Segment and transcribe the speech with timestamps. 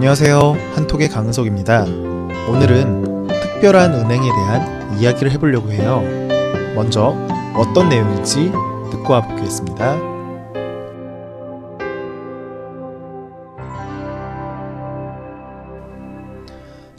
[0.00, 0.54] 안녕하세요.
[0.76, 1.84] 한톡의 강석입니다.
[1.84, 6.00] 오늘은 특별한 은행에 대한 이야기를 해보려고 해요.
[6.74, 7.14] 먼저
[7.54, 8.50] 어떤 내용인지
[8.90, 9.98] 듣고 와보겠습니다.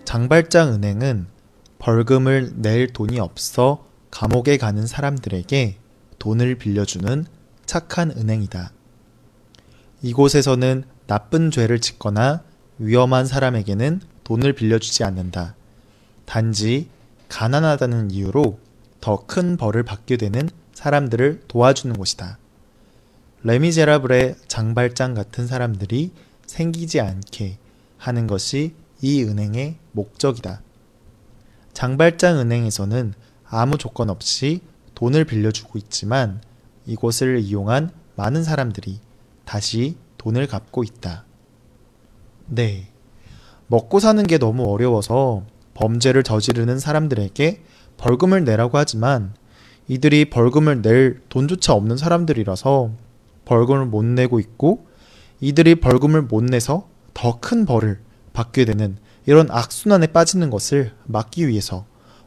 [0.06, 1.26] 장발장 은행은
[1.80, 5.78] 벌금을 낼 돈이 없어 감옥에 가는 사람들에게
[6.20, 7.26] 돈을 빌려주는
[7.66, 8.72] 착한 은행이다.
[10.04, 12.44] 이곳에서는 나쁜 죄를 짓거나
[12.82, 15.56] 위험한 사람에게는 돈을 빌려주지 않는다.
[16.26, 16.88] 단지
[17.30, 18.58] 가난하다는 이유로
[19.00, 22.40] 더 큰 벌을 받게 되는 사람들을 도와주는 곳이다.
[23.44, 26.12] 레미제라블의 장발장 같은 사람들이
[26.48, 27.58] 생기지 않게
[27.98, 30.62] 하는 것이 이 은행의 목적이다.
[31.74, 33.14] 장발장 은행에서는
[33.46, 34.62] 아무 조건 없이
[34.96, 36.42] 돈을 빌려주고 있지만
[36.88, 39.00] 이곳을 이용한 많은 사람들이
[39.46, 41.26] 다시 돈을 갚고 있다.
[42.54, 42.88] 네.
[43.68, 47.64] 먹고 사는 게 너무 어려워서 범죄를 저지르는 사람들에게
[47.96, 49.34] 벌금을 내라고 하지만
[49.88, 52.92] 이들이 벌금을 낼 돈조차 없는 사람들이라서
[53.46, 54.86] 벌금을 못 내고 있고
[55.40, 58.00] 이들이 벌금을 못 내서 더 큰 벌을
[58.34, 61.86] 받게 되는 이런 악순환에 빠지는 것을 막기 위해서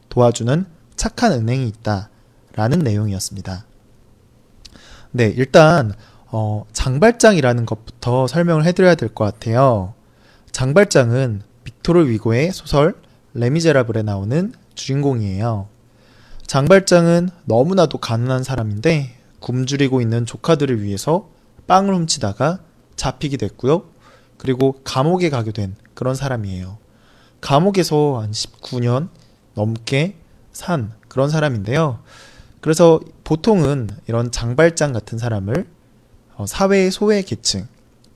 [0.09, 0.64] 도와주는
[0.97, 2.09] 착한 은행이 있다
[2.55, 3.66] 라는 내용이었습니다.
[5.12, 5.92] 네, 일단
[6.27, 9.94] 어, 장발장이라는 것부터 설명을 해드려야 될 것 같아요.
[10.55, 12.94] 장발장은 빅토르 위고의 소설
[13.33, 15.66] 레미제라블에 나오는 주인공이에요.
[16.47, 21.28] 장발장은 너무나도 가난한 사람인데 굶주리고 있는 조카들을 위해서
[21.66, 22.60] 빵을 훔치다가
[22.94, 23.86] 잡히게 됐고요.
[24.38, 26.78] 그리고 감옥에 가게 된 그런 사람이에요.
[27.41, 29.09] 감옥에서 한 19년
[29.54, 30.15] 넘게
[30.53, 31.98] 산 그런 사람인데요.
[32.60, 35.66] 그래서 보통은 이런 장발장 같은 사람을
[36.36, 37.66] 어, 사회의 소외 계층,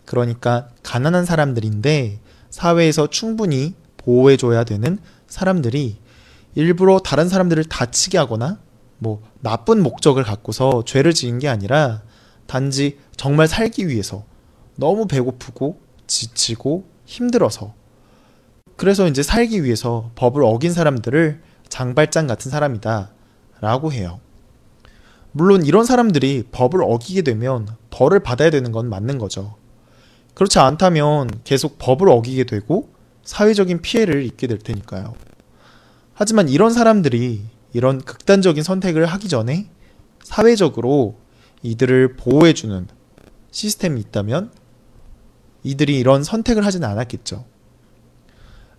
[0.04, 2.20] 그러니까 가난한 사람들인데
[2.58, 4.98] 사회에서 충분히 보호해줘야 되는
[5.28, 5.96] 사람들이
[6.56, 8.58] 일부러 다른 사람들을 다치게 하거나
[8.98, 12.02] 뭐 나쁜 목적을 갖고서 죄를 지은 게 아니라
[12.48, 14.24] 단지 정말 살기 위해서
[14.74, 17.74] 너무 배고프고 지치고 힘들어서
[18.76, 23.12] 그래서 이제 살기 위해서 법을 어긴 사람들을 장발장 같은 사람이다
[23.60, 24.18] 라고 해요.
[25.30, 29.54] 물론 이런 사람들이 법을 어기게 되면 벌을 받아야 되는 건 맞는 거죠.
[30.38, 32.92] 그렇지 않다면 계속 법을 어기게 되고
[33.24, 35.14] 사회적인 피해를 입게 될 테니까요.
[36.14, 39.68] 하지만 이런 사람들이 이런 극단적인 선택을 하기 전에
[40.22, 41.18] 사회적으로
[41.64, 42.86] 이들을 보호해주는
[43.50, 44.52] 시스템이 있다면
[45.64, 47.44] 이들이 이런 선택을 하지는 않았겠죠.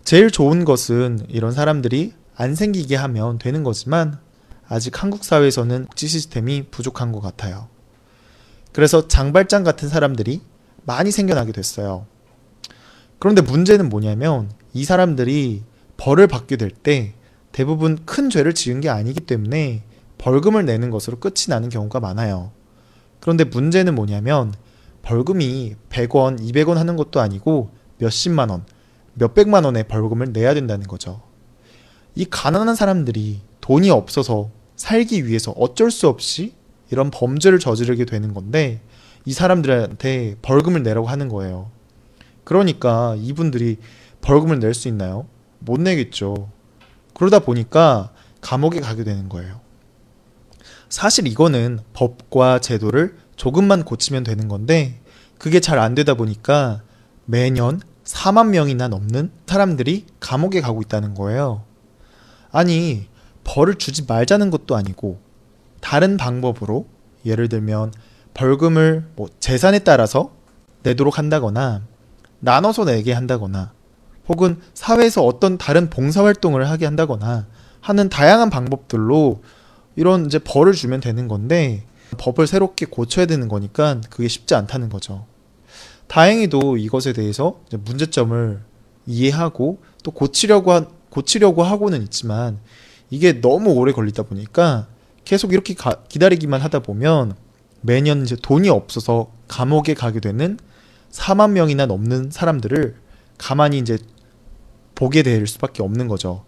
[0.02, 4.18] 제일 좋은 것은 이런 사람들이 안 생기게 하면 되는 거지만
[4.66, 7.68] 아직 한국 사회에서는 복지 시스템이 부족한 것 같아요.
[8.72, 10.40] 그래서 장발장 같은 사람들이
[10.84, 12.06] 많이 생겨나게 됐어요.
[13.18, 15.62] 그런데 문제는 뭐냐면 이 사람들이
[15.96, 17.14] 벌을 받게 될 때
[17.52, 19.82] 대부분 큰 죄를 지은 게 아니기 때문에
[20.18, 22.52] 벌금을 내는 것으로 끝이 나는 경우가 많아요.
[23.20, 24.54] 그런데 문제는 뭐냐면
[25.02, 28.64] 벌금이 100원, 200원 하는 것도 아니고 몇십만 원,
[29.14, 31.22] 몇백만 원의 벌금을 내야 된다는 거죠.
[32.14, 36.54] 이 가난한 사람들이 돈이 없어서 살기 위해서 어쩔 수 없이
[36.90, 38.80] 이런 범죄를 저지르게 되는 건데
[39.24, 41.70] 이 사람들한테 벌금을 내라고 하는 거예요.
[42.44, 43.78] 그러니까 이분들이
[44.22, 45.26] 벌금을 낼 수 있나요?
[45.58, 46.50] 못 내겠죠.
[47.14, 49.60] 그러다 보니까 감옥에 가게 되는 거예요.
[50.88, 55.00] 사실 이거는 법과 제도를 조금만 고치면 되는 건데
[55.38, 56.82] 그게 잘 안 되다 보니까
[57.26, 61.62] 매년 4만 명이나 넘는 사람들이 감옥에 가고 있다는 거예요.
[62.50, 63.06] 아니,
[63.44, 65.20] 벌을 주지 말자는 것도 아니고
[65.80, 66.86] 다른 방법으로
[67.24, 67.92] 예를 들면
[68.34, 70.32] 벌금을 뭐 재산에 따라서
[70.82, 71.82] 내도록 한다거나
[72.40, 73.72] 나눠서 내게 한다거나
[74.28, 77.46] 혹은 사회에서 어떤 다른 봉사활동을 하게 한다거나
[77.80, 79.42] 하는 다양한 방법들로
[79.96, 81.84] 이런 이제 벌을 주면 되는 건데
[82.18, 85.26] 법을 새롭게 고쳐야 되는 거니까 그게 쉽지 않다는 거죠.
[86.06, 88.60] 다행히도 이것에 대해서 문제점을
[89.06, 92.58] 이해하고 또 고치려고 한, 고치려고 하고는 있지만
[93.10, 94.86] 이게 너무 오래 걸리다 보니까
[95.24, 97.34] 계속 이렇게 가, 기다리기만 하다 보면
[97.80, 100.58] 매년 이제 돈이 없어서 감옥에 가게 되는
[101.10, 102.96] 4만 명이나 넘는 사람들을
[103.38, 103.98] 가만히 이제
[104.94, 106.44] 보게 될 수밖에 없는 거죠.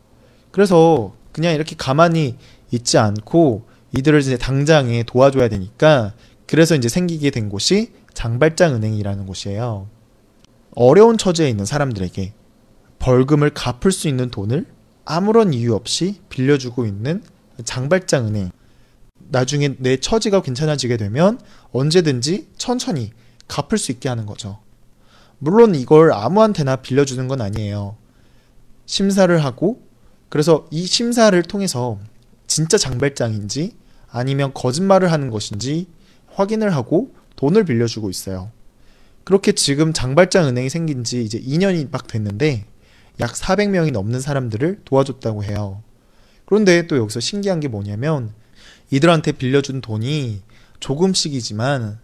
[0.51, 2.37] 그래서 그냥 이렇게 가만히
[2.71, 6.13] 있지 않고 이들을 이제 당장에 도와줘야 되니까
[6.47, 9.89] 그래서 이제 생기게 된 곳이 장발장 은행이라는 곳이에요.
[10.75, 12.33] 어려운 처지에 있는 사람들에게
[12.99, 14.67] 벌금을 갚을 수 있는 돈을
[15.05, 17.23] 아무런 이유 없이 빌려주고 있는
[17.65, 18.51] 장발장 은행.
[19.33, 21.41] 나중에 내 처지가 괜찮아지게 되면
[21.73, 23.13] 언제든지 천천히
[23.49, 24.59] 갚을 수 있게 하는 거죠.
[25.39, 27.97] 물론 이걸 아무한테나 빌려주는 건 아니에요.
[28.85, 29.83] 심사를 하고
[30.29, 31.99] 그래서 이 심사를 통해서
[32.47, 33.75] 진짜 장발장인지
[34.11, 35.87] 아니면 거짓말을 하는 것인지
[36.29, 38.51] 확인을 하고 돈을 빌려주고 있어요.
[39.25, 42.67] 그렇게 지금 장발장 은행이 생긴 지 이제 2년이 막 됐는데
[43.21, 45.83] 약 400명이 넘는 사람들을 도와줬다고 해요.
[46.45, 48.35] 그런데 또 여기서 신기한 게 뭐냐면
[48.93, 50.43] 이들한테 빌려준 돈이
[50.79, 51.99] 조금씩이지만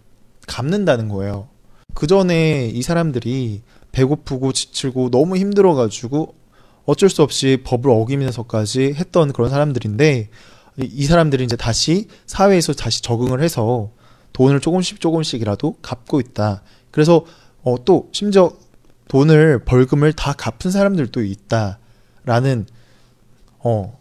[0.46, 1.48] 갚는다는 거예요.
[1.94, 3.62] 그 전에 이 사람들이
[3.92, 6.34] 배고프고 지치고 너무 힘들어가지고
[6.86, 10.30] 어쩔 수 없이 법을 어기면서까지 했던 그런 사람들인데
[10.78, 13.90] 이 사람들이 이제 다시 사회에서 다시 적응을 해서
[14.32, 16.62] 돈을 조금씩 조금씩이라도 갚고 있다.
[16.90, 17.26] 그래서
[17.62, 18.52] 어, 또 심지어
[19.08, 22.66] 돈을 벌금을 다 갚은 사람들도 있다라는
[23.58, 23.98] 어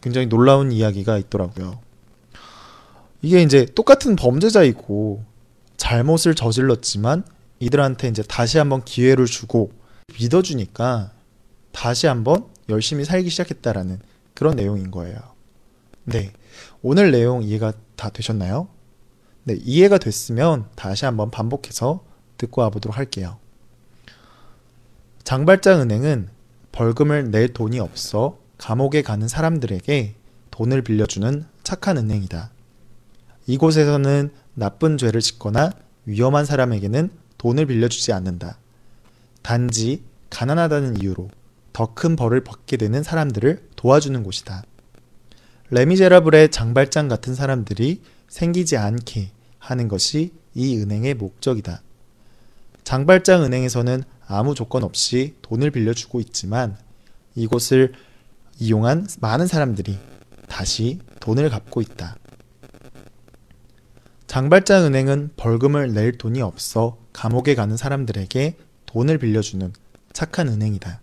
[0.00, 1.80] 굉장히 놀라운 이야기가 있더라고요.
[3.22, 5.24] 이게 이제 똑같은 범죄자이고
[5.76, 7.24] 잘못을 저질렀지만
[7.60, 9.72] 이들한테 이제 다시 한번 기회를 주고
[10.18, 11.12] 믿어주니까
[11.70, 14.00] 다시 한번 열심히 살기 시작했다라는
[14.34, 15.18] 그런 내용인 거예요.
[16.04, 16.32] 네.
[16.82, 18.68] 오늘 내용 이해가 다 되셨나요?
[19.44, 19.56] 네.
[19.60, 22.04] 이해가 됐으면 다시 한번 반복해서
[22.38, 23.38] 듣고 와보도록 할게요.
[25.22, 26.28] 장발장 은행은
[26.72, 30.14] 벌금을 낼 돈이 없어 감옥에 가는 사람들에게
[30.50, 32.50] 돈을 빌려주는 착한 은행이다.
[33.46, 35.72] 이곳에서는 나쁜 죄를 짓거나
[36.06, 38.58] 위험한 사람에게는 돈을 빌려주지 않는다.
[39.42, 41.28] 단지 가난하다는 이유로
[41.72, 44.62] 더 큰 벌을 받게 되는 사람들을 도와주는 곳이다.
[45.70, 51.82] 레미제라블의 장발장 같은 사람들이 생기지 않게 하는 것이 이 은행의 목적이다.
[52.84, 56.76] 장발장 은행에서는 아무 조건 없이 돈을 빌려주고 있지만
[57.34, 57.92] 이곳을
[58.58, 59.98] 이용한 많은 사람들이
[60.48, 62.16] 다시 돈을 갚고 있다.
[64.32, 68.56] 장발장 은행은 벌금을 낼 돈이 없어 감옥에 가는 사람들에게
[68.86, 69.74] 돈을 빌려주는
[70.14, 71.02] 착한 은행이다.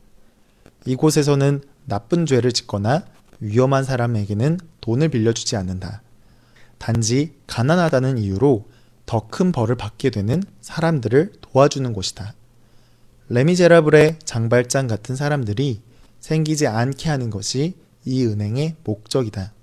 [0.87, 3.05] 이곳에서는 나쁜 죄를 짓거나
[3.39, 6.01] 위험한 사람에게는 돈을 빌려주지 않는다.
[6.79, 8.65] 단지 가난하다는 이유로
[9.05, 12.33] 더 큰 벌을 받게 되는 사람들을 도와주는 곳이다.
[13.27, 15.83] 레미제라블의 장발장 같은 사람들이
[16.19, 19.53] 생기지 않게 하는 것이 이 은행의 목적이다.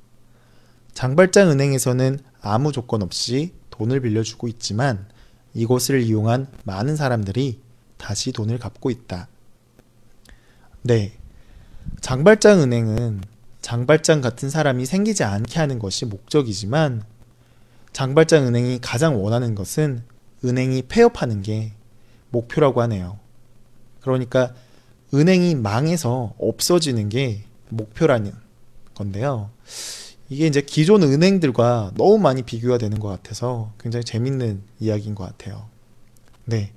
[0.95, 5.07] 장발장 은행에서는 아무 조건 없이 돈을 빌려주고 있지만
[5.55, 7.61] 이곳을 이용한 많은 사람들이
[7.97, 9.29] 다시 돈을 갚고 있다.
[10.83, 11.13] 네.
[12.01, 13.23] 장발장 은행은
[13.63, 17.03] 장발장 같은 사람이 생기지 않게 하는 것이 목적이지만
[17.93, 20.05] 장발장 은행이 가장 원하는 것은
[20.45, 21.73] 은행이 폐업하는 게
[22.31, 23.19] 목표라고 하네요.
[24.01, 24.55] 그러니까
[25.15, 28.33] 은행이 망해서 없어지는 게 목표라는
[28.95, 29.51] 건데요.
[30.29, 35.69] 이게 이제 기존 은행들과 너무 많이 비교가 되는 것 같아서 굉장히 재밌는 이야기인 것 같아요.
[36.45, 36.73] 네.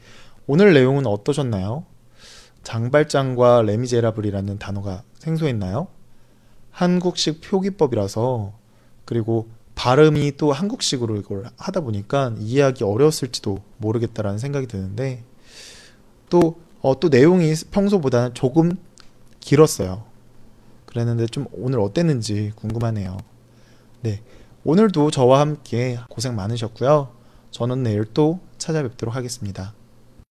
[0.46, 1.86] 오늘 내용은 어떠셨나요?
[2.64, 5.88] 장발장과 레미제라블이라는 단어가 생소했나요?
[6.72, 8.54] 한국식 표기법이라서
[9.06, 15.24] 그리고 발음이 또 한국식으로 이걸 하다 보니까 이해하기 어려웠을지도 모르겠다라는 생각이 드는데
[16.30, 18.74] 또, 어, 또 내용이 평소보다는 조금
[19.40, 20.04] 길었어요.
[20.86, 23.18] 그랬는데 좀 오늘 어땠는지 궁금하네요.
[24.02, 24.22] 네.
[24.64, 27.10] 오늘도 저와 함께 고생 많으셨고요.
[27.52, 29.74] 저는 내일 또 찾아뵙도록 하겠습니다.